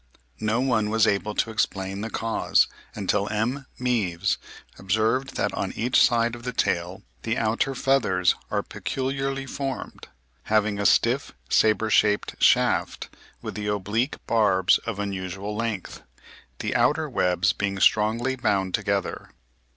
[0.39, 3.67] No one was able to explain the cause until M.
[3.77, 4.39] Meves
[4.79, 10.09] observed that on each side of the tail the outer feathers are peculiarly formed (Fig.
[10.45, 13.09] 41), having a stiff sabre shaped shaft
[13.43, 16.01] with the oblique barbs of unusual length,
[16.57, 19.29] the outer webs being strongly bound together.